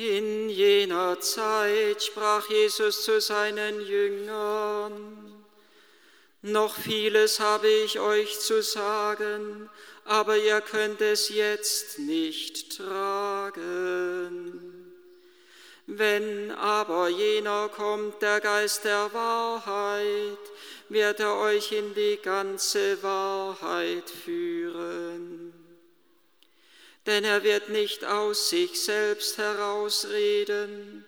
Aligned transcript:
In 0.00 0.48
jener 0.48 1.20
Zeit 1.20 2.02
sprach 2.02 2.48
Jesus 2.48 3.04
zu 3.04 3.20
seinen 3.20 3.82
Jüngern, 3.82 5.44
noch 6.40 6.74
vieles 6.74 7.38
habe 7.38 7.68
ich 7.68 8.00
euch 8.00 8.40
zu 8.40 8.62
sagen, 8.62 9.68
aber 10.06 10.38
ihr 10.38 10.62
könnt 10.62 11.02
es 11.02 11.28
jetzt 11.28 11.98
nicht 11.98 12.78
tragen. 12.78 13.60
Wenn 15.86 16.50
aber 16.52 17.08
jener 17.08 17.68
kommt, 17.68 18.22
der 18.22 18.40
Geist 18.40 18.84
der 18.86 19.12
Wahrheit, 19.12 20.38
wird 20.88 21.20
er 21.20 21.36
euch 21.40 21.72
in 21.72 21.92
die 21.92 22.18
ganze 22.22 23.02
Wahrheit 23.02 24.08
führen. 24.08 25.19
Denn 27.06 27.24
er 27.24 27.42
wird 27.42 27.70
nicht 27.70 28.04
aus 28.04 28.50
sich 28.50 28.82
selbst 28.82 29.38
herausreden, 29.38 31.04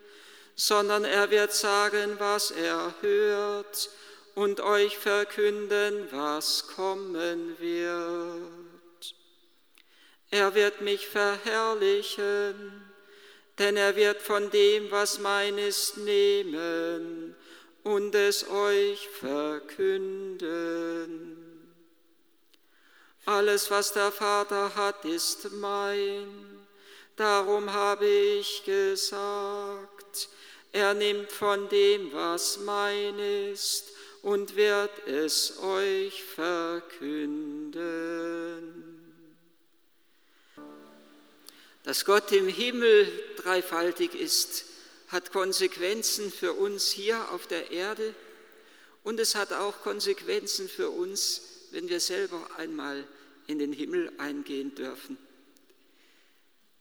sondern 0.55 1.05
er 1.05 1.31
wird 1.31 1.53
sagen, 1.53 2.17
was 2.19 2.51
er 2.51 2.95
hört 3.01 3.91
und 4.35 4.61
euch 4.61 4.97
verkünden, 4.97 6.09
was 6.11 6.67
kommen 6.69 7.57
wird. 7.59 9.15
Er 10.31 10.55
wird 10.55 10.81
mich 10.81 11.09
verherrlichen, 11.09 12.55
denn 13.59 13.77
er 13.77 13.97
wird 13.97 14.23
von 14.23 14.51
dem, 14.51 14.91
was 14.91 15.19
mein 15.19 15.59
ist, 15.59 15.99
nehmen 15.99 17.37
und 17.83 18.15
es 18.15 18.49
euch 18.49 19.09
verkünden. 19.09 20.41
Alles, 23.25 23.71
was 23.71 23.93
der 23.93 24.11
Vater 24.11 24.75
hat, 24.75 25.05
ist 25.05 25.53
mein. 25.53 26.67
Darum 27.17 27.73
habe 27.73 28.07
ich 28.07 28.65
gesagt, 28.65 30.29
er 30.73 30.95
nimmt 30.95 31.31
von 31.31 31.69
dem, 31.69 32.13
was 32.13 32.59
mein 32.59 33.19
ist, 33.19 33.93
und 34.23 34.57
wird 34.57 35.07
es 35.07 35.59
euch 35.61 36.25
verkünden. 36.25 37.73
Dass 41.85 42.05
Gott 42.05 42.33
im 42.33 42.49
Himmel 42.49 43.07
dreifaltig 43.37 44.15
ist, 44.15 44.65
hat 45.09 45.33
Konsequenzen 45.33 46.33
für 46.33 46.55
uns 46.55 46.91
hier 46.91 47.31
auf 47.33 47.47
der 47.47 47.71
Erde 47.71 48.15
und 49.05 49.21
es 49.21 49.35
hat 49.35 49.53
auch 49.53 49.83
Konsequenzen 49.83 50.69
für 50.69 50.91
uns, 50.91 51.52
wenn 51.73 51.89
wir 51.89 52.01
selber 52.01 52.49
einmal 52.57 53.05
in 53.47 53.59
den 53.59 53.73
Himmel 53.73 54.13
eingehen 54.19 54.75
dürfen. 54.75 55.17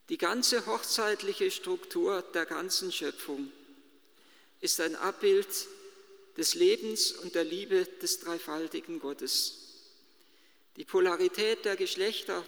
Die 0.10 0.18
ganze 0.18 0.66
hochzeitliche 0.66 1.50
Struktur 1.50 2.22
der 2.34 2.46
ganzen 2.46 2.92
Schöpfung 2.92 3.52
ist 4.60 4.80
ein 4.82 4.96
Abbild 4.96 5.48
des 6.38 6.56
Lebens 6.56 7.12
und 7.14 7.34
der 7.36 7.46
Liebe 7.46 7.86
des 8.02 8.20
dreifaltigen 8.20 9.00
Gottes. 9.00 9.58
Die 10.76 10.86
Polarität 10.86 11.66
der 11.66 11.76
Geschlechter, 11.76 12.46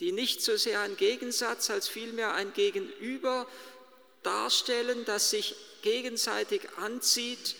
die 0.00 0.12
nicht 0.12 0.42
so 0.42 0.56
sehr 0.56 0.80
ein 0.80 0.96
Gegensatz 0.96 1.70
als 1.70 1.88
vielmehr 1.88 2.34
ein 2.34 2.52
Gegenüber 2.52 3.48
darstellen, 4.22 5.04
das 5.04 5.30
sich 5.30 5.54
gegenseitig 5.82 6.62
anzieht, 6.78 7.54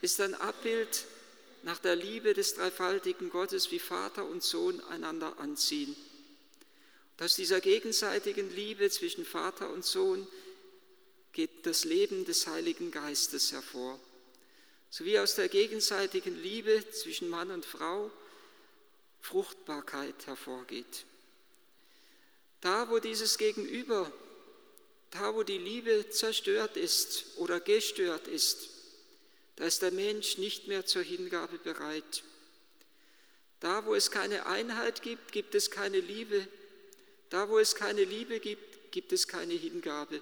ist 0.00 0.20
ein 0.20 0.34
Abbild 0.34 1.04
nach 1.62 1.78
der 1.78 1.96
Liebe 1.96 2.34
des 2.34 2.54
dreifaltigen 2.54 3.30
Gottes, 3.30 3.70
wie 3.70 3.78
Vater 3.78 4.24
und 4.24 4.42
Sohn 4.42 4.80
einander 4.84 5.38
anziehen. 5.38 5.94
Und 7.16 7.24
aus 7.24 7.36
dieser 7.36 7.60
gegenseitigen 7.60 8.50
Liebe 8.54 8.90
zwischen 8.90 9.24
Vater 9.24 9.70
und 9.70 9.84
Sohn 9.84 10.26
geht 11.32 11.66
das 11.66 11.84
Leben 11.84 12.24
des 12.24 12.46
Heiligen 12.46 12.90
Geistes 12.90 13.52
hervor 13.52 13.98
sowie 14.92 15.18
aus 15.18 15.36
der 15.36 15.48
gegenseitigen 15.48 16.36
Liebe 16.42 16.84
zwischen 16.90 17.30
Mann 17.30 17.50
und 17.50 17.64
Frau 17.64 18.10
Fruchtbarkeit 19.22 20.26
hervorgeht. 20.26 21.06
Da, 22.60 22.90
wo 22.90 22.98
dieses 22.98 23.38
Gegenüber, 23.38 24.12
da, 25.10 25.34
wo 25.34 25.44
die 25.44 25.56
Liebe 25.56 26.10
zerstört 26.10 26.76
ist 26.76 27.24
oder 27.36 27.58
gestört 27.58 28.28
ist, 28.28 28.68
da 29.56 29.64
ist 29.64 29.82
der 29.82 29.92
Mensch 29.92 30.38
nicht 30.38 30.68
mehr 30.68 30.86
zur 30.86 31.02
Hingabe 31.02 31.58
bereit. 31.58 32.22
Da, 33.60 33.84
wo 33.84 33.94
es 33.94 34.10
keine 34.10 34.46
Einheit 34.46 35.02
gibt, 35.02 35.32
gibt 35.32 35.54
es 35.54 35.70
keine 35.70 36.00
Liebe. 36.00 36.48
Da, 37.30 37.48
wo 37.48 37.58
es 37.58 37.74
keine 37.74 38.04
Liebe 38.04 38.40
gibt, 38.40 38.92
gibt 38.92 39.12
es 39.12 39.28
keine 39.28 39.54
Hingabe. 39.54 40.20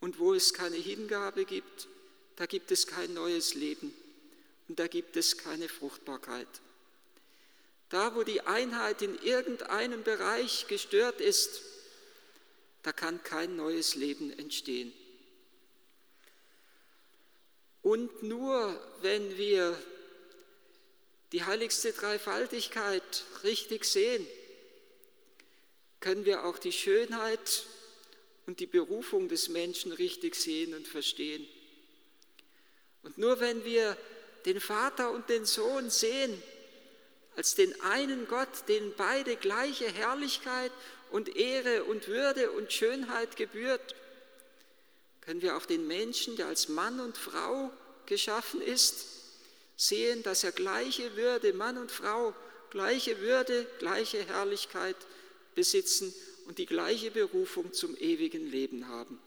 Und 0.00 0.18
wo 0.18 0.32
es 0.34 0.54
keine 0.54 0.76
Hingabe 0.76 1.44
gibt, 1.44 1.88
da 2.36 2.46
gibt 2.46 2.70
es 2.70 2.86
kein 2.86 3.12
neues 3.12 3.54
Leben 3.54 3.92
und 4.68 4.78
da 4.78 4.86
gibt 4.86 5.16
es 5.16 5.36
keine 5.36 5.68
Fruchtbarkeit. 5.68 6.48
Da, 7.90 8.14
wo 8.14 8.22
die 8.22 8.40
Einheit 8.42 9.02
in 9.02 9.20
irgendeinem 9.20 10.04
Bereich 10.04 10.66
gestört 10.68 11.20
ist, 11.20 11.60
da 12.82 12.92
kann 12.92 13.22
kein 13.24 13.56
neues 13.56 13.96
Leben 13.96 14.30
entstehen. 14.38 14.92
Und 17.82 18.22
nur 18.22 18.78
wenn 19.00 19.36
wir 19.36 19.76
die 21.32 21.44
heiligste 21.44 21.92
Dreifaltigkeit 21.92 23.24
richtig 23.42 23.84
sehen, 23.84 24.26
können 26.00 26.24
wir 26.24 26.44
auch 26.44 26.58
die 26.58 26.72
Schönheit 26.72 27.66
und 28.46 28.60
die 28.60 28.66
Berufung 28.66 29.28
des 29.28 29.48
Menschen 29.48 29.92
richtig 29.92 30.34
sehen 30.34 30.74
und 30.74 30.88
verstehen. 30.88 31.46
Und 33.02 33.16
nur 33.16 33.40
wenn 33.40 33.64
wir 33.64 33.96
den 34.44 34.60
Vater 34.60 35.10
und 35.10 35.28
den 35.28 35.44
Sohn 35.44 35.90
sehen, 35.90 36.42
als 37.36 37.54
den 37.54 37.80
einen 37.82 38.26
Gott, 38.26 38.68
den 38.68 38.92
beide 38.96 39.36
gleiche 39.36 39.90
Herrlichkeit 39.90 40.72
und 41.10 41.36
Ehre 41.36 41.84
und 41.84 42.08
Würde 42.08 42.50
und 42.50 42.72
Schönheit 42.72 43.36
gebührt, 43.36 43.94
können 45.30 45.42
wir 45.42 45.56
auch 45.56 45.66
den 45.66 45.86
Menschen, 45.86 46.34
der 46.34 46.48
als 46.48 46.68
Mann 46.68 46.98
und 46.98 47.16
Frau 47.16 47.70
geschaffen 48.06 48.60
ist, 48.60 49.06
sehen, 49.76 50.24
dass 50.24 50.42
er 50.42 50.50
gleiche 50.50 51.14
Würde, 51.14 51.52
Mann 51.52 51.78
und 51.78 51.92
Frau, 51.92 52.34
gleiche 52.70 53.20
Würde, 53.20 53.64
gleiche 53.78 54.24
Herrlichkeit 54.24 54.96
besitzen 55.54 56.12
und 56.48 56.58
die 56.58 56.66
gleiche 56.66 57.12
Berufung 57.12 57.72
zum 57.72 57.96
ewigen 57.96 58.50
Leben 58.50 58.88
haben. 58.88 59.20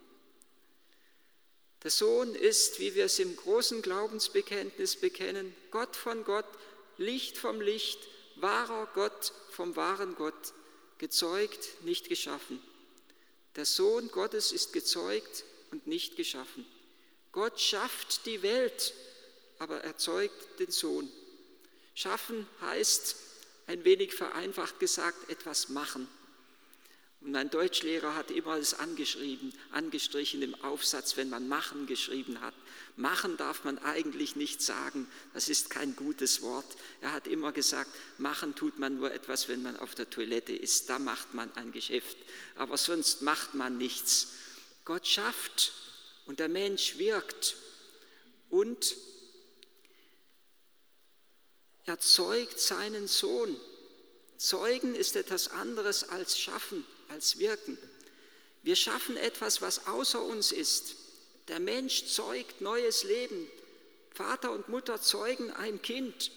Der 1.84 1.92
Sohn 1.92 2.36
ist, 2.36 2.82
wie 2.82 2.96
wir 2.96 3.06
es 3.06 3.18
im 3.20 3.38
großen 3.38 3.82
Glaubensbekenntnis 3.82 4.98
bekennen, 4.98 5.56
Gott 5.72 5.96
von 5.96 6.26
Gott, 6.26 6.50
Licht 6.98 7.38
vom 7.38 7.62
Licht, 7.62 8.10
wahrer 8.36 8.90
Gott 8.94 9.32
vom 9.52 9.78
wahren 9.78 10.16
Gott, 10.16 10.52
gezeugt, 10.98 11.82
nicht 11.86 12.10
geschaffen. 12.10 12.62
Der 13.56 13.66
Sohn 13.66 14.10
Gottes 14.10 14.52
ist 14.52 14.74
gezeugt 14.74 15.46
und 15.74 15.88
nicht 15.88 16.16
geschaffen. 16.16 16.66
Gott 17.32 17.60
schafft 17.60 18.28
die 18.28 18.44
Welt, 18.44 18.94
aber 19.58 19.80
erzeugt 19.80 20.60
den 20.60 20.70
Sohn. 20.70 21.10
Schaffen 21.96 22.46
heißt, 22.62 23.16
ein 23.66 23.84
wenig 23.84 24.14
vereinfacht 24.14 24.80
gesagt, 24.80 25.32
etwas 25.32 25.70
machen. 25.70 26.08
Und 27.22 27.32
mein 27.32 27.50
Deutschlehrer 27.50 28.14
hat 28.14 28.30
immer 28.30 28.60
das 28.60 28.76
angeschrieben, 28.76 29.52
angestrichen 29.72 30.44
im 30.44 30.54
Aufsatz, 30.64 31.18
wenn 31.18 31.30
man 31.30 31.48
machen 31.48 31.88
geschrieben 31.88 32.40
hat. 32.42 32.54
Machen 32.96 33.36
darf 33.38 33.64
man 33.64 33.80
eigentlich 33.80 34.36
nicht 34.36 34.62
sagen, 34.62 35.08
das 35.34 35.50
ist 35.50 35.72
kein 35.72 35.96
gutes 35.96 36.44
Wort. 36.44 36.68
Er 37.02 37.14
hat 37.14 37.26
immer 37.26 37.52
gesagt, 37.52 37.90
machen 38.20 38.54
tut 38.54 38.78
man 38.78 38.98
nur 38.98 39.12
etwas, 39.12 39.48
wenn 39.48 39.64
man 39.64 39.78
auf 39.78 39.96
der 39.96 40.10
Toilette 40.10 40.54
ist. 40.54 40.88
Da 40.90 41.00
macht 41.00 41.34
man 41.34 41.52
ein 41.56 41.72
Geschäft, 41.72 42.18
aber 42.58 42.78
sonst 42.78 43.24
macht 43.24 43.56
man 43.56 43.80
nichts. 43.80 44.34
Gott 44.86 45.08
schafft 45.08 45.74
und 46.26 46.40
der 46.40 46.50
Mensch 46.50 46.98
wirkt 46.98 47.56
und 48.50 48.96
erzeugt 51.86 52.60
seinen 52.60 53.08
Sohn. 53.08 53.56
Zeugen 54.38 54.96
ist 54.96 55.16
etwas 55.16 55.50
anderes 55.50 56.10
als 56.10 56.38
schaffen 56.38 56.86
als 57.10 57.40
Wirken. 57.40 57.78
Wir 58.62 58.76
schaffen 58.76 59.18
etwas, 59.18 59.62
was 59.62 59.88
außer 59.88 60.22
uns 60.22 60.52
ist. 60.52 60.96
Der 61.48 61.60
Mensch 61.60 62.06
zeugt 62.06 62.62
neues 62.62 63.04
Leben. 63.04 63.48
Vater 64.12 64.52
und 64.52 64.70
Mutter 64.70 65.02
zeugen 65.02 65.52
ein 65.52 65.82
Kind. 65.82 66.32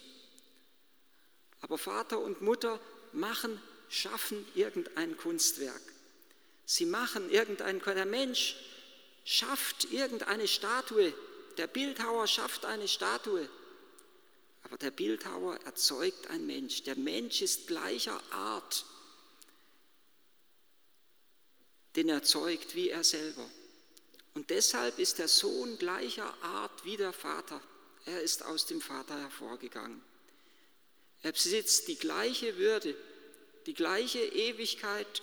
Aber 1.61 1.79
Vater 1.79 2.19
und 2.19 2.43
Mutter 2.43 2.81
machen, 3.13 3.61
schaffen 3.89 4.47
irgendein 4.55 5.17
Kunstwerk. 5.17 5.83
Sie 6.67 6.85
machen 6.85 7.31
irgendein, 7.31 7.81
der 7.81 8.05
Mensch 8.05 8.57
schafft 9.25 9.91
irgendeine 9.91 10.47
Statue. 10.47 11.15
Der 11.57 11.67
Bildhauer 11.67 12.27
schafft 12.27 12.67
eine 12.67 12.87
Statue. 12.87 13.49
Aber 14.65 14.77
der 14.77 14.91
Bildhauer 14.91 15.59
erzeugt 15.65 16.29
ein 16.29 16.45
Mensch. 16.45 16.83
Der 16.83 16.97
Mensch 16.97 17.41
ist 17.41 17.67
gleicher 17.67 18.21
Art 18.33 18.85
den 21.97 22.11
er 22.11 22.23
zeugt 22.23 22.75
wie 22.75 22.91
er 22.91 23.03
selber. 23.03 23.49
Und 24.35 24.51
deshalb 24.51 24.99
ist 24.99 25.19
der 25.19 25.29
Sohn 25.29 25.79
gleicher 25.79 26.33
Art 26.43 26.85
wie 26.85 26.97
der 26.97 27.13
Vater. 27.13 27.61
Er 28.05 28.21
ist 28.21 28.45
aus 28.45 28.67
dem 28.67 28.83
Vater 28.83 29.19
hervorgegangen. 29.19 30.03
Er 31.23 31.33
besitzt 31.33 31.89
die 31.89 31.97
gleiche 31.97 32.59
Würde, 32.59 32.95
die 33.65 33.75
gleiche 33.75 34.21
Ewigkeit 34.21 35.23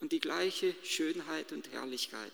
und 0.00 0.12
die 0.12 0.20
gleiche 0.20 0.74
Schönheit 0.84 1.52
und 1.52 1.72
Herrlichkeit. 1.72 2.32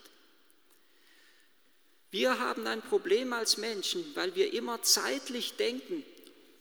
Wir 2.11 2.39
haben 2.39 2.67
ein 2.67 2.81
Problem 2.81 3.33
als 3.33 3.57
Menschen, 3.57 4.05
weil 4.15 4.35
wir 4.37 4.53
immer 4.53 4.83
zeitlich 4.83 5.57
denken. 5.57 6.05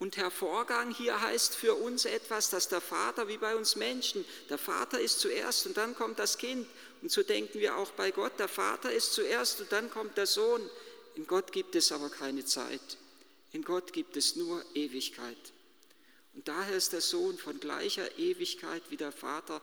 Und 0.00 0.16
Hervorgang 0.16 0.92
hier 0.92 1.20
heißt 1.20 1.54
für 1.54 1.74
uns 1.74 2.04
etwas, 2.04 2.50
dass 2.50 2.68
der 2.68 2.80
Vater, 2.80 3.28
wie 3.28 3.38
bei 3.38 3.54
uns 3.54 3.76
Menschen, 3.76 4.24
der 4.50 4.58
Vater 4.58 5.00
ist 5.00 5.20
zuerst 5.20 5.66
und 5.66 5.76
dann 5.76 5.94
kommt 5.94 6.18
das 6.18 6.38
Kind. 6.38 6.66
Und 7.02 7.12
so 7.12 7.22
denken 7.22 7.60
wir 7.60 7.76
auch 7.76 7.92
bei 7.92 8.10
Gott, 8.10 8.38
der 8.40 8.48
Vater 8.48 8.90
ist 8.92 9.12
zuerst 9.12 9.60
und 9.60 9.70
dann 9.70 9.90
kommt 9.90 10.16
der 10.16 10.26
Sohn. 10.26 10.68
In 11.14 11.26
Gott 11.26 11.52
gibt 11.52 11.76
es 11.76 11.92
aber 11.92 12.10
keine 12.10 12.44
Zeit. 12.44 12.98
In 13.52 13.62
Gott 13.62 13.92
gibt 13.92 14.16
es 14.16 14.34
nur 14.34 14.64
Ewigkeit. 14.74 15.52
Und 16.34 16.48
daher 16.48 16.76
ist 16.76 16.92
der 16.92 17.00
Sohn 17.00 17.38
von 17.38 17.60
gleicher 17.60 18.18
Ewigkeit 18.18 18.82
wie 18.90 18.96
der 18.96 19.12
Vater, 19.12 19.62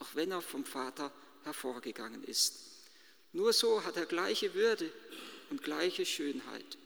auch 0.00 0.14
wenn 0.14 0.32
er 0.32 0.42
vom 0.42 0.64
Vater 0.64 1.12
hervorgegangen 1.44 2.24
ist. 2.24 2.54
Nur 3.32 3.52
so 3.52 3.84
hat 3.84 3.96
er 3.96 4.06
gleiche 4.06 4.54
Würde 4.54 4.90
und 5.50 5.62
gleiche 5.62 6.04
Schönheit. 6.04 6.78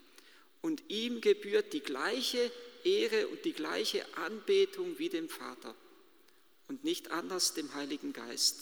Und 0.61 0.82
ihm 0.88 1.20
gebührt 1.20 1.72
die 1.72 1.81
gleiche 1.81 2.50
Ehre 2.84 3.28
und 3.28 3.44
die 3.44 3.52
gleiche 3.52 4.05
Anbetung 4.16 4.99
wie 4.99 5.08
dem 5.08 5.28
Vater 5.28 5.75
und 6.69 6.84
nicht 6.84 7.11
anders 7.11 7.55
dem 7.55 7.72
Heiligen 7.75 8.12
Geist. 8.12 8.61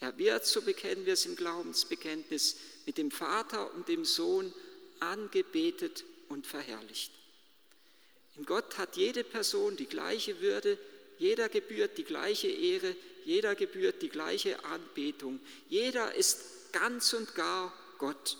Er 0.00 0.16
wird, 0.18 0.46
so 0.46 0.62
bekennen 0.62 1.06
wir 1.06 1.12
es 1.12 1.26
im 1.26 1.36
Glaubensbekenntnis, 1.36 2.56
mit 2.86 2.98
dem 2.98 3.10
Vater 3.10 3.72
und 3.74 3.88
dem 3.88 4.04
Sohn 4.04 4.52
angebetet 4.98 6.04
und 6.28 6.46
verherrlicht. 6.46 7.12
In 8.36 8.46
Gott 8.46 8.78
hat 8.78 8.96
jede 8.96 9.24
Person 9.24 9.76
die 9.76 9.86
gleiche 9.86 10.40
Würde, 10.40 10.78
jeder 11.20 11.50
gebührt 11.50 11.98
die 11.98 12.04
gleiche 12.04 12.48
Ehre, 12.48 12.96
jeder 13.26 13.54
gebührt 13.54 14.00
die 14.00 14.08
gleiche 14.08 14.64
Anbetung. 14.64 15.38
Jeder 15.68 16.14
ist 16.14 16.72
ganz 16.72 17.12
und 17.12 17.34
gar 17.34 17.74
Gott. 17.98 18.38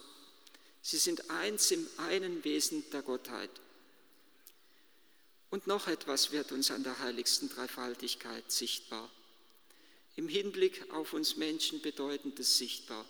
Sie 0.81 0.97
sind 0.97 1.29
eins 1.31 1.71
im 1.73 1.87
einen 1.99 2.43
Wesen 2.43 2.83
der 2.91 3.03
Gottheit. 3.03 3.51
Und 5.51 5.67
noch 5.67 5.89
etwas 5.89 6.33
wird 6.33 6.53
uns 6.53 6.71
an 6.71 6.83
der 6.83 6.99
heiligsten 7.01 7.51
Dreifaltigkeit 7.51 8.51
sichtbar. 8.51 9.11
Im 10.17 10.29
Hinblick 10.29 10.91
auf 10.91 11.13
uns 11.13 11.37
Menschen 11.37 11.83
bedeutendes 11.83 12.57
sichtbar, 12.57 13.05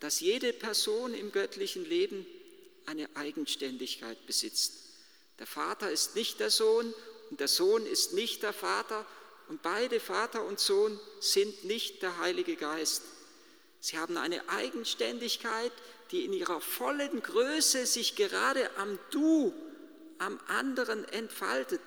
dass 0.00 0.20
jede 0.20 0.52
Person 0.52 1.14
im 1.14 1.32
göttlichen 1.32 1.86
Leben 1.86 2.26
eine 2.84 3.08
Eigenständigkeit 3.16 4.26
besitzt. 4.26 4.74
Der 5.38 5.46
Vater 5.46 5.90
ist 5.90 6.14
nicht 6.16 6.38
der 6.38 6.50
Sohn 6.50 6.92
und 7.34 7.40
der 7.40 7.48
Sohn 7.48 7.84
ist 7.84 8.12
nicht 8.12 8.44
der 8.44 8.52
Vater 8.52 9.04
und 9.48 9.60
beide 9.60 9.98
Vater 9.98 10.44
und 10.44 10.60
Sohn 10.60 11.00
sind 11.18 11.64
nicht 11.64 12.00
der 12.00 12.18
Heilige 12.18 12.54
Geist. 12.54 13.02
Sie 13.80 13.98
haben 13.98 14.16
eine 14.18 14.48
Eigenständigkeit, 14.50 15.72
die 16.12 16.26
in 16.26 16.32
ihrer 16.32 16.60
vollen 16.60 17.20
Größe 17.20 17.86
sich 17.86 18.14
gerade 18.14 18.70
am 18.76 19.00
Du, 19.10 19.52
am 20.18 20.38
anderen 20.46 21.08
entfaltet. 21.08 21.80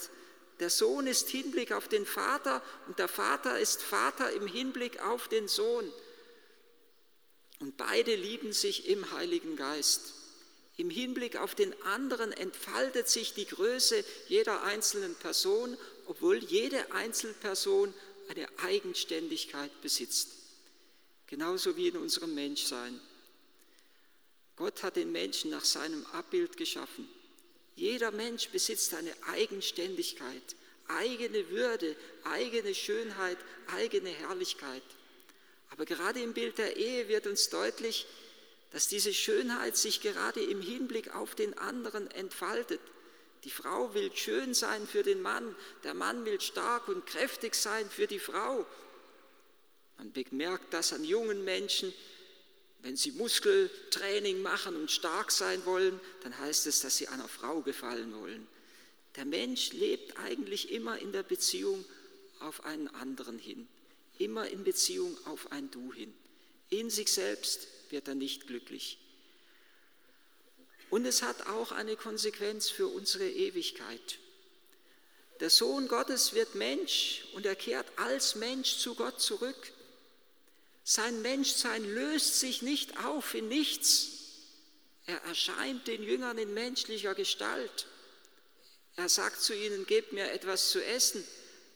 Der 0.60 0.70
Sohn 0.70 1.08
ist 1.08 1.30
Hinblick 1.30 1.72
auf 1.72 1.88
den 1.88 2.06
Vater 2.06 2.62
und 2.88 3.00
der 3.00 3.08
Vater 3.08 3.58
ist 3.58 3.82
Vater 3.82 4.30
im 4.34 4.48
Hinblick 4.48 5.02
auf 5.02 5.30
den 5.30 5.48
Sohn. 5.48 5.90
Und 7.62 7.78
beide 7.78 8.14
lieben 8.16 8.52
sich 8.52 8.90
im 8.90 9.14
Heiligen 9.14 9.56
Geist. 9.56 10.14
Im 10.78 10.92
Hinblick 10.92 11.38
auf 11.38 11.56
den 11.56 11.74
anderen 11.84 12.32
entfaltet 12.32 13.10
sich 13.10 13.34
die 13.34 13.48
Größe 13.48 14.04
jeder 14.28 14.62
einzelnen 14.64 15.16
Person, 15.16 15.76
obwohl 16.06 16.38
jede 16.38 16.92
Einzelperson 16.92 17.94
eine 18.30 18.48
Eigenständigkeit 18.60 19.72
besitzt. 19.82 20.30
Genauso 21.26 21.76
wie 21.76 21.88
in 21.88 21.98
unserem 21.98 22.36
Menschsein. 22.36 23.00
Gott 24.56 24.84
hat 24.84 24.96
den 24.96 25.12
Menschen 25.12 25.50
nach 25.52 25.66
seinem 25.66 26.06
Abbild 26.08 26.58
geschaffen. 26.58 27.08
Jeder 27.76 28.12
Mensch 28.12 28.50
besitzt 28.50 28.94
eine 28.94 29.12
Eigenständigkeit, 29.28 30.56
eigene 30.88 31.50
Würde, 31.50 31.96
eigene 32.24 32.74
Schönheit, 32.74 33.38
eigene 33.68 34.10
Herrlichkeit. 34.10 34.84
Aber 35.70 35.86
gerade 35.86 36.22
im 36.22 36.34
Bild 36.34 36.58
der 36.58 36.78
Ehe 36.78 37.08
wird 37.08 37.28
uns 37.28 37.50
deutlich, 37.50 38.06
dass 38.72 38.88
diese 38.88 39.14
Schönheit 39.14 39.78
sich 39.78 40.02
gerade 40.02 40.42
im 40.42 40.62
Hinblick 40.62 41.16
auf 41.16 41.36
den 41.36 41.58
anderen 41.58 42.10
entfaltet. 42.12 42.82
Die 43.44 43.50
Frau 43.50 43.94
will 43.94 44.12
schön 44.16 44.54
sein 44.54 44.86
für 44.88 45.04
den 45.04 45.22
Mann, 45.22 45.56
der 45.84 45.94
Mann 45.94 46.26
will 46.26 46.42
stark 46.42 46.88
und 46.88 47.06
kräftig 47.06 47.56
sein 47.56 47.90
für 47.90 48.08
die 48.08 48.20
Frau. 48.20 48.66
Man 49.98 50.12
bemerkt 50.12 50.74
das 50.74 50.94
an 50.94 51.04
jungen 51.04 51.44
Menschen, 51.44 51.94
wenn 52.84 52.96
sie 52.96 53.12
Muskeltraining 53.12 54.42
machen 54.42 54.76
und 54.76 54.92
stark 54.92 55.32
sein 55.32 55.66
wollen, 55.66 56.00
dann 56.24 56.38
heißt 56.38 56.68
es, 56.68 56.82
dass 56.82 56.98
sie 56.98 57.08
einer 57.08 57.28
Frau 57.28 57.62
gefallen 57.62 58.14
wollen. 58.20 58.48
Der 59.16 59.26
Mensch 59.26 59.74
lebt 59.74 60.18
eigentlich 60.20 60.72
immer 60.72 61.00
in 61.00 61.12
der 61.12 61.24
Beziehung 61.24 61.84
auf 62.40 62.64
einen 62.66 62.88
anderen 62.90 63.40
hin, 63.40 63.68
immer 64.20 64.48
in 64.48 64.64
Beziehung 64.64 65.18
auf 65.26 65.52
ein 65.52 65.72
Du 65.72 65.92
hin. 65.92 66.14
In 66.70 66.90
sich 66.90 67.12
selbst 67.12 67.68
wird 67.92 68.08
er 68.08 68.16
nicht 68.16 68.48
glücklich. 68.48 68.98
Und 70.90 71.06
es 71.06 71.22
hat 71.22 71.48
auch 71.48 71.72
eine 71.72 71.96
Konsequenz 71.96 72.70
für 72.70 72.88
unsere 72.88 73.30
Ewigkeit. 73.30 74.20
Der 75.40 75.50
Sohn 75.50 75.88
Gottes 75.88 76.34
wird 76.34 76.56
Mensch 76.56 77.26
und 77.34 77.46
er 77.46 77.56
kehrt 77.56 77.88
als 77.98 78.36
Mensch 78.36 78.78
zu 78.78 78.96
Gott 78.96 79.22
zurück. 79.22 79.72
Sein 80.84 81.22
Menschsein 81.22 81.84
löst 81.84 82.40
sich 82.40 82.62
nicht 82.62 83.04
auf 83.06 83.34
in 83.34 83.48
nichts. 83.48 84.14
Er 85.06 85.22
erscheint 85.24 85.88
den 85.88 86.02
Jüngern 86.02 86.38
in 86.38 86.54
menschlicher 86.54 87.14
Gestalt. 87.14 87.88
Er 88.96 89.10
sagt 89.10 89.42
zu 89.42 89.54
ihnen, 89.54 89.86
gebt 89.86 90.12
mir 90.14 90.32
etwas 90.32 90.72
zu 90.72 90.84
essen. 90.84 91.24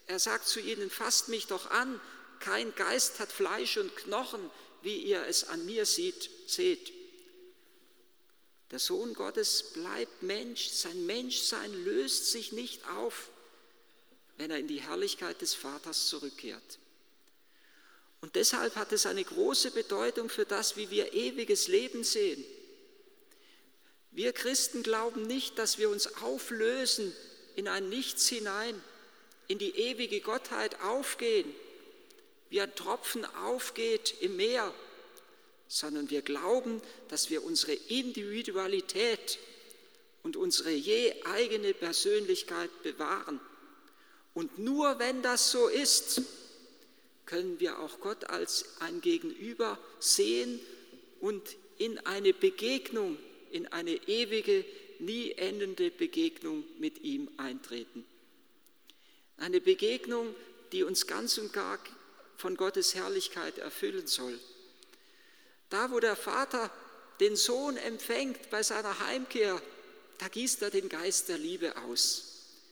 Er 0.07 0.17
sagt 0.17 0.47
zu 0.47 0.59
ihnen, 0.59 0.89
fasst 0.89 1.27
mich 1.27 1.47
doch 1.47 1.69
an. 1.69 1.99
Kein 2.39 2.73
Geist 2.73 3.19
hat 3.19 3.31
Fleisch 3.31 3.77
und 3.77 3.95
Knochen, 3.95 4.49
wie 4.81 4.97
ihr 4.97 5.25
es 5.25 5.43
an 5.45 5.65
mir 5.65 5.85
seht. 5.85 6.29
seht. 6.47 6.91
Der 8.71 8.79
Sohn 8.79 9.13
Gottes 9.13 9.73
bleibt 9.73 10.23
Mensch, 10.23 10.69
sein 10.69 11.05
Menschsein 11.05 11.73
löst 11.83 12.31
sich 12.31 12.53
nicht 12.53 12.87
auf, 12.87 13.29
wenn 14.37 14.49
er 14.49 14.59
in 14.59 14.67
die 14.67 14.81
Herrlichkeit 14.81 15.41
des 15.41 15.53
Vaters 15.53 16.07
zurückkehrt. 16.07 16.79
Und 18.21 18.35
deshalb 18.35 18.75
hat 18.75 18.93
es 18.93 19.05
eine 19.05 19.23
große 19.23 19.71
Bedeutung 19.71 20.29
für 20.29 20.45
das, 20.45 20.77
wie 20.77 20.89
wir 20.89 21.13
ewiges 21.13 21.67
Leben 21.67 22.03
sehen. 22.03 22.43
Wir 24.11 24.31
Christen 24.31 24.83
glauben 24.83 25.23
nicht, 25.23 25.57
dass 25.57 25.77
wir 25.77 25.89
uns 25.89 26.21
auflösen 26.21 27.13
in 27.55 27.67
ein 27.67 27.89
Nichts 27.89 28.27
hinein, 28.27 28.81
in 29.47 29.57
die 29.57 29.75
ewige 29.75 30.21
Gottheit 30.21 30.79
aufgehen 30.81 31.53
wie 32.51 32.61
ein 32.61 32.75
Tropfen 32.75 33.25
aufgeht 33.25 34.13
im 34.19 34.35
Meer, 34.35 34.71
sondern 35.67 36.09
wir 36.09 36.21
glauben, 36.21 36.81
dass 37.07 37.29
wir 37.29 37.43
unsere 37.43 37.71
Individualität 37.71 39.39
und 40.21 40.35
unsere 40.35 40.69
je 40.69 41.13
eigene 41.23 41.73
Persönlichkeit 41.73 42.69
bewahren. 42.83 43.39
Und 44.33 44.59
nur 44.59 44.99
wenn 44.99 45.21
das 45.21 45.49
so 45.49 45.69
ist, 45.69 46.21
können 47.25 47.61
wir 47.61 47.79
auch 47.79 48.01
Gott 48.01 48.25
als 48.25 48.65
ein 48.81 48.99
Gegenüber 48.99 49.79
sehen 49.99 50.59
und 51.21 51.41
in 51.77 52.05
eine 52.05 52.33
Begegnung, 52.33 53.17
in 53.49 53.67
eine 53.67 53.95
ewige, 54.07 54.65
nie 54.99 55.31
endende 55.31 55.89
Begegnung 55.89 56.65
mit 56.79 57.01
ihm 57.01 57.29
eintreten. 57.37 58.05
Eine 59.37 59.61
Begegnung, 59.61 60.35
die 60.73 60.83
uns 60.83 61.07
ganz 61.07 61.37
und 61.37 61.53
gar 61.53 61.79
von 62.41 62.57
Gottes 62.57 62.95
Herrlichkeit 62.95 63.59
erfüllen 63.59 64.07
soll. 64.07 64.37
Da, 65.69 65.91
wo 65.91 65.99
der 65.99 66.15
Vater 66.15 66.71
den 67.19 67.35
Sohn 67.35 67.77
empfängt 67.77 68.49
bei 68.49 68.63
seiner 68.63 68.99
Heimkehr, 68.99 69.61
da 70.17 70.27
gießt 70.27 70.63
er 70.63 70.71
den 70.71 70.89
Geist 70.89 71.29
der 71.29 71.37
Liebe 71.37 71.77
aus. 71.77 72.23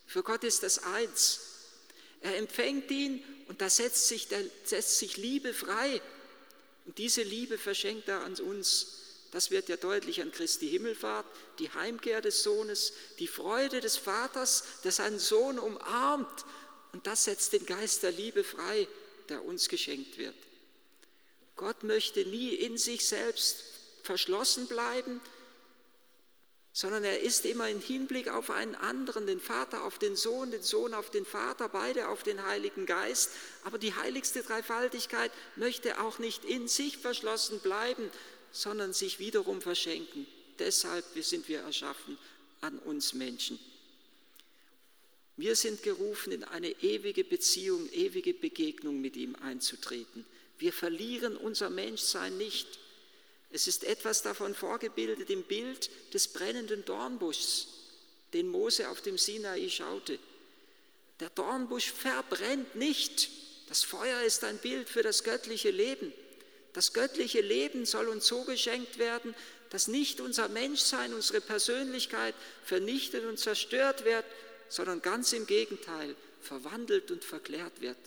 Für 0.07 0.23
Gott 0.23 0.43
ist 0.43 0.63
das 0.63 0.83
eins. 0.83 1.39
Er 2.21 2.35
empfängt 2.37 2.89
ihn 2.89 3.23
und 3.47 3.61
da 3.61 3.69
setzt 3.69 4.07
sich, 4.07 4.27
der, 4.27 4.43
setzt 4.63 4.97
sich 4.97 5.17
Liebe 5.17 5.53
frei. 5.53 6.01
Und 6.85 6.97
diese 6.97 7.21
Liebe 7.21 7.59
verschenkt 7.59 8.09
er 8.09 8.21
an 8.21 8.33
uns. 8.35 8.87
Das 9.31 9.51
wird 9.51 9.69
ja 9.69 9.77
deutlich 9.77 10.21
an 10.23 10.31
Christi 10.31 10.67
Himmelfahrt, 10.67 11.27
die 11.59 11.69
Heimkehr 11.69 12.21
des 12.21 12.41
Sohnes, 12.41 12.93
die 13.19 13.27
Freude 13.27 13.81
des 13.81 13.97
Vaters, 13.97 14.63
der 14.83 14.91
seinen 14.91 15.19
Sohn 15.19 15.59
umarmt. 15.59 16.45
Und 16.91 17.05
das 17.05 17.25
setzt 17.25 17.53
den 17.53 17.67
Geist 17.67 18.01
der 18.01 18.11
Liebe 18.11 18.43
frei 18.43 18.87
der 19.29 19.43
uns 19.43 19.69
geschenkt 19.69 20.17
wird. 20.17 20.35
Gott 21.55 21.83
möchte 21.83 22.25
nie 22.25 22.53
in 22.53 22.77
sich 22.77 23.05
selbst 23.05 23.63
verschlossen 24.03 24.67
bleiben, 24.67 25.21
sondern 26.71 27.03
er 27.03 27.19
ist 27.19 27.45
immer 27.45 27.67
im 27.67 27.81
Hinblick 27.81 28.29
auf 28.29 28.49
einen 28.49 28.75
anderen, 28.75 29.27
den 29.27 29.41
Vater 29.41 29.83
auf 29.83 29.99
den 29.99 30.15
Sohn, 30.15 30.51
den 30.51 30.63
Sohn 30.63 30.93
auf 30.93 31.09
den 31.09 31.25
Vater, 31.25 31.67
beide 31.67 32.07
auf 32.07 32.23
den 32.23 32.45
Heiligen 32.45 32.85
Geist. 32.85 33.31
Aber 33.63 33.77
die 33.77 33.93
heiligste 33.93 34.43
Dreifaltigkeit 34.43 35.31
möchte 35.57 35.99
auch 35.99 36.19
nicht 36.19 36.45
in 36.45 36.67
sich 36.67 36.97
verschlossen 36.97 37.59
bleiben, 37.59 38.09
sondern 38.51 38.93
sich 38.93 39.19
wiederum 39.19 39.61
verschenken. 39.61 40.25
Deshalb 40.59 41.05
sind 41.21 41.49
wir 41.49 41.59
erschaffen 41.59 42.17
an 42.61 42.79
uns 42.79 43.13
Menschen. 43.13 43.59
Wir 45.39 45.55
sind 45.55 45.83
gerufen, 45.83 46.33
in 46.33 46.43
eine 46.43 46.69
ewige 46.83 47.23
Beziehung, 47.23 47.89
ewige 47.93 48.33
Begegnung 48.33 48.99
mit 48.99 49.15
ihm 49.15 49.37
einzutreten. 49.37 50.25
Wir 50.57 50.73
verlieren 50.73 51.37
unser 51.37 51.69
Menschsein 51.69 52.37
nicht. 52.37 52.67
Es 53.49 53.65
ist 53.65 53.85
etwas 53.85 54.21
davon 54.21 54.53
vorgebildet 54.53 55.29
im 55.29 55.43
Bild 55.43 55.91
des 56.13 56.27
brennenden 56.27 56.83
Dornbuschs, 56.83 57.69
den 58.33 58.49
Mose 58.49 58.89
auf 58.89 59.01
dem 59.01 59.17
Sinai 59.17 59.69
schaute. 59.69 60.19
Der 61.21 61.29
Dornbusch 61.29 61.89
verbrennt 61.89 62.75
nicht. 62.75 63.29
Das 63.69 63.85
Feuer 63.85 64.23
ist 64.23 64.43
ein 64.43 64.57
Bild 64.57 64.89
für 64.89 65.03
das 65.03 65.23
göttliche 65.23 65.71
Leben. 65.71 66.11
Das 66.73 66.91
göttliche 66.91 67.39
Leben 67.39 67.85
soll 67.85 68.09
uns 68.09 68.27
so 68.27 68.43
geschenkt 68.43 68.97
werden, 68.97 69.33
dass 69.69 69.87
nicht 69.87 70.19
unser 70.19 70.49
Menschsein, 70.49 71.13
unsere 71.13 71.39
Persönlichkeit 71.39 72.35
vernichtet 72.65 73.23
und 73.23 73.39
zerstört 73.39 74.03
wird, 74.03 74.25
sondern 74.69 75.01
ganz 75.01 75.33
im 75.33 75.45
Gegenteil 75.45 76.15
verwandelt 76.41 77.11
und 77.11 77.23
verklärt 77.23 77.81
wird. 77.81 77.97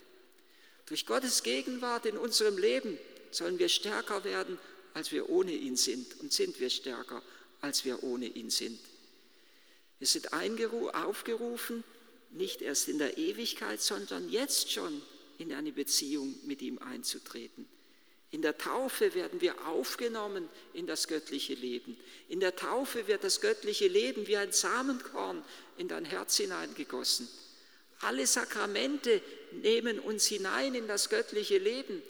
Durch 0.86 1.06
Gottes 1.06 1.42
Gegenwart 1.42 2.06
in 2.06 2.16
unserem 2.16 2.58
Leben 2.58 2.98
sollen 3.30 3.58
wir 3.58 3.68
stärker 3.68 4.24
werden 4.24 4.58
als 4.94 5.12
wir 5.12 5.28
ohne 5.28 5.52
ihn 5.52 5.76
sind 5.76 6.20
und 6.20 6.32
sind 6.32 6.60
wir 6.60 6.70
stärker, 6.70 7.22
als 7.60 7.84
wir 7.84 8.02
ohne 8.02 8.26
ihn 8.26 8.50
sind. 8.50 8.78
Wir 9.98 10.06
sind 10.06 10.32
aufgerufen, 10.32 11.84
nicht 12.30 12.62
erst 12.62 12.88
in 12.88 12.98
der 12.98 13.18
Ewigkeit, 13.18 13.80
sondern 13.80 14.28
jetzt 14.28 14.72
schon 14.72 15.02
in 15.38 15.52
eine 15.52 15.72
Beziehung 15.72 16.34
mit 16.44 16.62
ihm 16.62 16.78
einzutreten. 16.78 17.66
In 18.32 18.42
der 18.42 18.58
Taufe 18.58 19.14
werden 19.14 19.40
wir 19.40 19.68
aufgenommen 19.68 20.48
in 20.74 20.86
das 20.86 21.06
göttliche 21.06 21.54
Leben. 21.54 21.96
In 22.28 22.40
der 22.40 22.56
Taufe 22.56 23.06
wird 23.06 23.22
das 23.24 23.40
göttliche 23.40 23.88
Leben 23.88 24.26
wie 24.26 24.36
ein 24.36 24.52
Samenkorn 24.52 25.44
in 25.76 25.86
dein 25.86 26.04
Herz 26.04 26.38
hineingegossen. 26.38 27.28
Alle 28.00 28.26
Sakramente 28.26 29.22
nehmen 29.52 30.00
uns 30.00 30.26
hinein 30.26 30.74
in 30.74 30.88
das 30.88 31.08
göttliche 31.08 31.58
Leben 31.58 32.02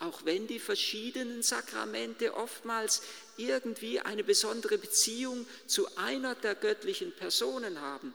auch 0.00 0.24
wenn 0.24 0.46
die 0.46 0.58
verschiedenen 0.58 1.42
Sakramente 1.42 2.34
oftmals 2.34 3.02
irgendwie 3.36 4.00
eine 4.00 4.24
besondere 4.24 4.78
Beziehung 4.78 5.46
zu 5.66 5.94
einer 5.96 6.34
der 6.34 6.54
göttlichen 6.54 7.12
Personen 7.12 7.80
haben. 7.80 8.12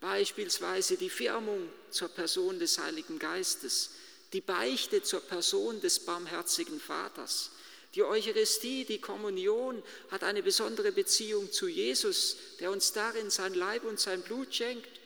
Beispielsweise 0.00 0.96
die 0.96 1.10
Firmung 1.10 1.68
zur 1.90 2.08
Person 2.08 2.60
des 2.60 2.78
Heiligen 2.78 3.18
Geistes, 3.18 3.90
die 4.36 4.42
Beichte 4.42 5.02
zur 5.02 5.20
Person 5.20 5.80
des 5.80 6.00
barmherzigen 6.00 6.78
Vaters. 6.78 7.52
Die 7.94 8.02
Eucharistie, 8.02 8.84
die 8.84 9.00
Kommunion 9.00 9.82
hat 10.10 10.24
eine 10.24 10.42
besondere 10.42 10.92
Beziehung 10.92 11.50
zu 11.50 11.68
Jesus, 11.68 12.36
der 12.60 12.70
uns 12.70 12.92
darin 12.92 13.30
sein 13.30 13.54
Leib 13.54 13.84
und 13.84 13.98
sein 13.98 14.20
Blut 14.20 14.54
schenkt. 14.54 15.00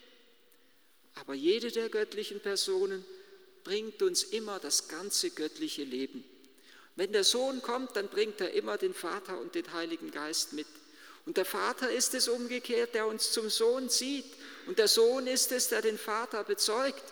Aber 1.14 1.34
jede 1.34 1.70
der 1.70 1.90
göttlichen 1.90 2.40
Personen 2.40 3.04
bringt 3.62 4.02
uns 4.02 4.24
immer 4.24 4.58
das 4.58 4.88
ganze 4.88 5.30
göttliche 5.30 5.84
Leben. 5.84 6.24
Wenn 6.96 7.12
der 7.12 7.22
Sohn 7.22 7.62
kommt, 7.62 7.94
dann 7.94 8.08
bringt 8.08 8.40
er 8.40 8.50
immer 8.54 8.78
den 8.78 8.94
Vater 8.94 9.38
und 9.40 9.54
den 9.54 9.72
Heiligen 9.72 10.10
Geist 10.10 10.54
mit. 10.54 10.66
Und 11.24 11.36
der 11.36 11.44
Vater 11.44 11.88
ist 11.88 12.14
es 12.14 12.26
umgekehrt, 12.26 12.94
der 12.94 13.06
uns 13.06 13.30
zum 13.30 13.48
Sohn 13.48 13.90
zieht. 13.90 14.26
Und 14.66 14.80
der 14.80 14.88
Sohn 14.88 15.28
ist 15.28 15.52
es, 15.52 15.68
der 15.68 15.82
den 15.82 15.98
Vater 15.98 16.42
bezeugt. 16.42 17.04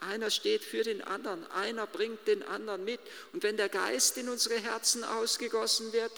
Einer 0.00 0.30
steht 0.30 0.62
für 0.62 0.82
den 0.82 1.02
anderen, 1.02 1.44
einer 1.50 1.86
bringt 1.86 2.26
den 2.26 2.42
anderen 2.42 2.84
mit. 2.84 3.00
Und 3.32 3.42
wenn 3.42 3.56
der 3.56 3.68
Geist 3.68 4.16
in 4.16 4.28
unsere 4.28 4.58
Herzen 4.58 5.04
ausgegossen 5.04 5.92
wird, 5.92 6.12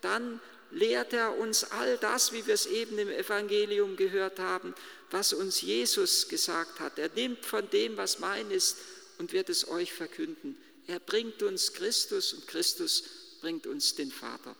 dann 0.00 0.40
lehrt 0.70 1.12
er 1.12 1.38
uns 1.38 1.64
all 1.64 1.96
das, 1.98 2.32
wie 2.32 2.46
wir 2.46 2.54
es 2.54 2.66
eben 2.66 2.98
im 2.98 3.08
Evangelium 3.08 3.96
gehört 3.96 4.38
haben, 4.38 4.74
was 5.10 5.32
uns 5.32 5.60
Jesus 5.62 6.28
gesagt 6.28 6.80
hat. 6.80 6.98
Er 6.98 7.10
nimmt 7.14 7.44
von 7.44 7.68
dem, 7.70 7.96
was 7.96 8.18
mein 8.18 8.50
ist, 8.50 8.76
und 9.18 9.32
wird 9.32 9.48
es 9.48 9.68
euch 9.68 9.92
verkünden. 9.92 10.56
Er 10.86 11.00
bringt 11.00 11.42
uns 11.42 11.72
Christus 11.72 12.32
und 12.32 12.46
Christus 12.46 13.04
bringt 13.40 13.66
uns 13.66 13.94
den 13.94 14.10
Vater. 14.10 14.56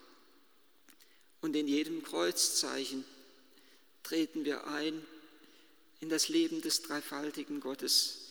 Und 1.41 1.55
in 1.55 1.69
jedem 1.69 2.03
Kreuzzeichen 2.03 3.05
treten 4.03 4.45
wir 4.45 4.67
ein 4.67 5.05
in 6.01 6.09
das 6.09 6.29
Leben 6.29 6.61
des 6.61 6.83
dreifaltigen 6.83 7.61
Gottes. 7.61 8.28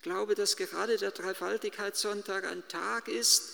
Ich 0.00 0.02
glaube, 0.02 0.34
dass 0.34 0.56
gerade 0.56 0.96
der 0.96 1.10
Dreifaltigkeitssonntag 1.10 2.44
ein 2.44 2.66
Tag 2.68 3.08
ist, 3.08 3.50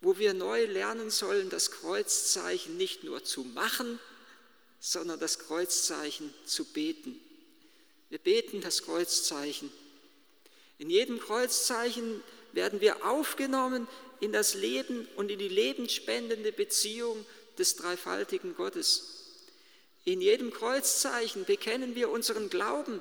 wo 0.00 0.18
wir 0.18 0.34
neu 0.34 0.66
lernen 0.66 1.10
sollen, 1.10 1.50
das 1.50 1.70
Kreuzzeichen 1.70 2.76
nicht 2.76 3.02
nur 3.02 3.24
zu 3.24 3.42
machen, 3.42 3.98
sondern 4.78 5.18
das 5.18 5.38
Kreuzzeichen 5.38 6.32
zu 6.44 6.64
beten. 6.64 7.18
Wir 8.10 8.18
beten 8.18 8.60
das 8.60 8.82
Kreuzzeichen 8.82 9.70
in 10.78 10.90
jedem 10.90 11.18
Kreuzzeichen 11.18 12.22
werden 12.52 12.80
wir 12.80 13.06
aufgenommen 13.06 13.88
in 14.20 14.32
das 14.32 14.54
Leben 14.54 15.08
und 15.16 15.30
in 15.30 15.38
die 15.38 15.48
lebensspendende 15.48 16.52
Beziehung 16.52 17.24
des 17.58 17.76
dreifaltigen 17.76 18.54
Gottes. 18.54 19.22
In 20.04 20.20
jedem 20.20 20.52
Kreuzzeichen 20.52 21.44
bekennen 21.44 21.94
wir 21.94 22.10
unseren 22.10 22.50
Glauben. 22.50 23.00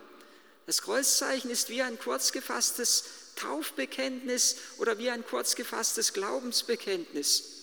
Das 0.65 0.81
Kreuzzeichen 0.81 1.51
ist 1.51 1.69
wie 1.69 1.81
ein 1.81 1.99
kurz 1.99 2.31
gefasstes 2.31 3.03
Taufbekenntnis 3.35 4.57
oder 4.77 4.97
wie 4.97 5.09
ein 5.09 5.25
kurz 5.25 5.55
gefasstes 5.55 6.13
Glaubensbekenntnis. 6.13 7.55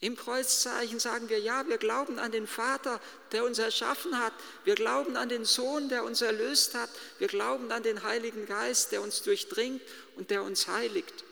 Im 0.00 0.16
Kreuzzeichen 0.16 0.98
sagen 0.98 1.30
wir, 1.30 1.38
ja, 1.38 1.66
wir 1.66 1.78
glauben 1.78 2.18
an 2.18 2.30
den 2.30 2.46
Vater, 2.46 3.00
der 3.32 3.44
uns 3.44 3.58
erschaffen 3.58 4.18
hat. 4.18 4.34
Wir 4.64 4.74
glauben 4.74 5.16
an 5.16 5.30
den 5.30 5.44
Sohn, 5.46 5.88
der 5.88 6.04
uns 6.04 6.20
erlöst 6.20 6.74
hat. 6.74 6.90
Wir 7.18 7.28
glauben 7.28 7.72
an 7.72 7.82
den 7.82 8.02
Heiligen 8.02 8.44
Geist, 8.44 8.92
der 8.92 9.00
uns 9.00 9.22
durchdringt 9.22 9.80
und 10.16 10.30
der 10.30 10.42
uns 10.42 10.68
heiligt. 10.68 11.24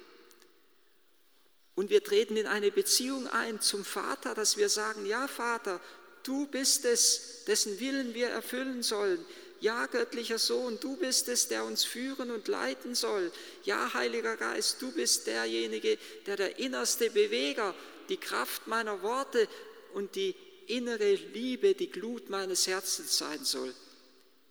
Und 1.74 1.90
wir 1.90 2.02
treten 2.02 2.36
in 2.36 2.46
eine 2.46 2.70
Beziehung 2.70 3.26
ein 3.28 3.60
zum 3.60 3.84
Vater, 3.84 4.34
dass 4.34 4.56
wir 4.56 4.68
sagen, 4.68 5.04
ja 5.04 5.28
Vater, 5.28 5.80
du 6.22 6.46
bist 6.46 6.84
es, 6.84 7.44
dessen 7.46 7.78
Willen 7.80 8.14
wir 8.14 8.28
erfüllen 8.28 8.82
sollen. 8.82 9.22
Ja, 9.62 9.86
göttlicher 9.86 10.40
Sohn, 10.40 10.80
du 10.80 10.96
bist 10.96 11.28
es, 11.28 11.46
der 11.46 11.64
uns 11.64 11.84
führen 11.84 12.32
und 12.32 12.48
leiten 12.48 12.96
soll. 12.96 13.30
Ja, 13.62 13.94
Heiliger 13.94 14.36
Geist, 14.36 14.82
du 14.82 14.90
bist 14.90 15.28
derjenige, 15.28 15.98
der 16.26 16.36
der 16.36 16.58
innerste 16.58 17.10
Beweger 17.10 17.72
die 18.08 18.16
Kraft 18.16 18.66
meiner 18.66 19.02
Worte 19.02 19.46
und 19.94 20.16
die 20.16 20.34
innere 20.66 21.14
Liebe, 21.14 21.74
die 21.74 21.92
Glut 21.92 22.28
meines 22.28 22.66
Herzens 22.66 23.16
sein 23.16 23.44
soll. 23.44 23.72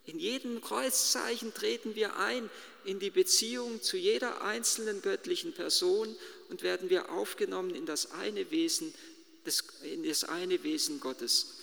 In 0.06 0.18
jedem 0.18 0.62
Kreuzzeichen 0.62 1.52
treten 1.52 1.94
wir 1.94 2.16
ein 2.16 2.48
in 2.86 2.98
die 2.98 3.10
Beziehung 3.10 3.82
zu 3.82 3.98
jeder 3.98 4.40
einzelnen 4.40 5.02
göttlichen 5.02 5.52
Person 5.52 6.16
und 6.48 6.62
werden 6.62 6.88
wir 6.88 7.10
aufgenommen 7.12 7.74
in 7.74 7.84
das 7.84 8.12
eine 8.12 8.50
Wesen, 8.50 8.94
in 9.82 10.04
das 10.04 10.24
eine 10.24 10.62
Wesen 10.62 11.00
Gottes. 11.00 11.58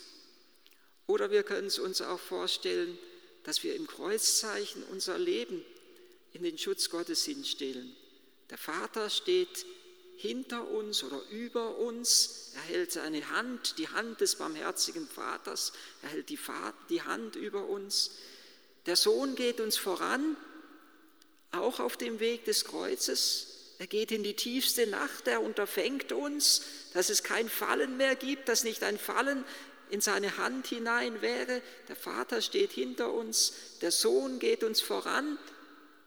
Oder 1.08 1.32
wir 1.32 1.42
können 1.42 1.66
es 1.66 1.80
uns 1.80 2.00
auch 2.00 2.20
vorstellen, 2.20 2.96
dass 3.44 3.62
wir 3.62 3.74
im 3.74 3.86
Kreuzzeichen 3.86 4.82
unser 4.84 5.18
Leben 5.18 5.64
in 6.32 6.42
den 6.42 6.58
Schutz 6.58 6.90
Gottes 6.90 7.24
hinstellen. 7.24 7.94
Der 8.50 8.58
Vater 8.58 9.10
steht 9.10 9.64
hinter 10.16 10.68
uns 10.68 11.02
oder 11.02 11.22
über 11.30 11.78
uns. 11.78 12.52
Er 12.54 12.62
hält 12.62 12.92
seine 12.92 13.30
Hand, 13.30 13.78
die 13.78 13.88
Hand 13.88 14.20
des 14.20 14.36
barmherzigen 14.36 15.08
Vaters. 15.08 15.72
Er 16.02 16.10
hält 16.10 16.28
die, 16.28 16.38
die 16.90 17.02
Hand 17.02 17.36
über 17.36 17.64
uns. 17.64 18.10
Der 18.86 18.96
Sohn 18.96 19.34
geht 19.34 19.60
uns 19.60 19.76
voran, 19.76 20.36
auch 21.52 21.80
auf 21.80 21.96
dem 21.96 22.20
Weg 22.20 22.44
des 22.44 22.64
Kreuzes. 22.64 23.46
Er 23.78 23.86
geht 23.86 24.12
in 24.12 24.22
die 24.22 24.36
tiefste 24.36 24.86
Nacht, 24.86 25.26
er 25.26 25.40
unterfängt 25.40 26.12
uns, 26.12 26.62
dass 26.92 27.08
es 27.08 27.22
kein 27.22 27.48
Fallen 27.48 27.96
mehr 27.96 28.14
gibt, 28.14 28.48
dass 28.48 28.62
nicht 28.62 28.82
ein 28.82 28.98
Fallen 28.98 29.42
in 29.90 30.00
seine 30.00 30.36
Hand 30.36 30.66
hinein 30.66 31.20
wäre. 31.22 31.62
Der 31.88 31.96
Vater 31.96 32.40
steht 32.42 32.72
hinter 32.72 33.12
uns, 33.12 33.52
der 33.80 33.92
Sohn 33.92 34.38
geht 34.38 34.64
uns 34.64 34.80
voran 34.80 35.38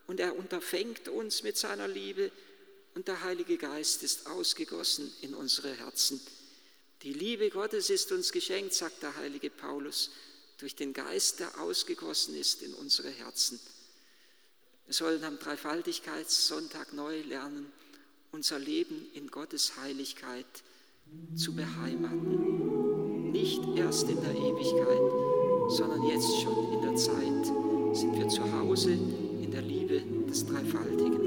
und 0.08 0.20
er 0.20 0.36
unterfängt 0.36 1.08
uns 1.10 1.44
mit 1.44 1.58
seiner 1.58 1.88
Liebe 1.88 2.32
und 2.96 3.08
der 3.08 3.24
Heilige 3.24 3.58
Geist 3.58 4.04
ist 4.04 4.28
ausgegossen 4.28 5.12
in 5.22 5.34
unsere 5.34 5.74
Herzen. 5.74 6.22
Die 7.02 7.14
Liebe 7.14 7.50
Gottes 7.50 7.90
ist 7.90 8.12
uns 8.12 8.32
geschenkt, 8.32 8.74
sagt 8.74 9.04
der 9.04 9.16
heilige 9.18 9.50
Paulus, 9.50 10.12
durch 10.60 10.76
den 10.76 10.94
Geist, 10.94 11.40
der 11.40 11.60
ausgegossen 11.60 12.36
ist 12.36 12.62
in 12.62 12.74
unsere 12.76 13.10
Herzen. 13.10 13.60
Wir 14.86 14.94
sollen 14.94 15.24
am 15.24 15.40
Dreifaltigkeitssonntag 15.40 16.94
neu 16.94 17.22
lernen, 17.22 17.72
unser 18.32 18.60
Leben 18.60 19.10
in 19.14 19.28
Gottes 19.28 19.78
Heiligkeit 19.78 20.46
zu 21.36 21.54
beheimaten. 21.54 22.73
Nicht 23.34 23.62
erst 23.76 24.08
in 24.12 24.22
der 24.22 24.36
Ewigkeit, 24.36 25.02
sondern 25.70 26.04
jetzt 26.08 26.40
schon 26.40 26.72
in 26.72 26.82
der 26.84 26.96
Zeit 26.96 27.52
sind 27.92 28.16
wir 28.16 28.28
zu 28.28 28.44
Hause 28.60 28.92
in 28.92 29.50
der 29.50 29.64
Liebe 29.64 30.02
des 30.30 30.46
Dreifaltigen. 30.46 31.23